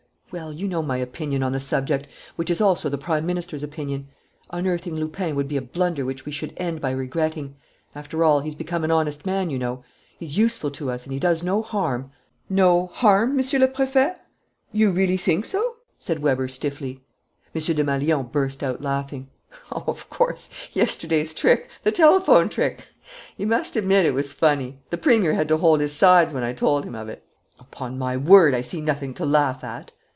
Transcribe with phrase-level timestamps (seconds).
[0.33, 2.07] "Well, you know my opinion on the subject,
[2.37, 4.07] which is also the Prime Minister's opinion.
[4.49, 7.57] Unearthing Lupin would be a blunder which we should end by regretting.
[7.93, 9.83] After all, he's become an honest man, you know;
[10.17, 12.11] he's useful to us and he does no harm"
[12.63, 14.15] "No harm, Monsieur le Préfet?
[14.73, 17.01] Do you think so?" said Weber stiffly.
[17.53, 17.59] M.
[17.59, 19.27] Desmalions burst out laughing.
[19.69, 22.87] "Oh, of course, yesterday's trick, the telephone trick!
[23.35, 24.79] You must admit it was funny.
[24.91, 27.21] The Premier had to hold his sides when I told him of it."
[27.59, 29.91] "Upon my word, I see nothing to laugh at!"